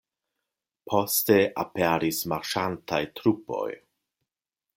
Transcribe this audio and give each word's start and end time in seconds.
Poste 0.93 1.37
aperis 1.65 2.23
marŝantaj 2.33 3.01
trupoj. 3.21 3.69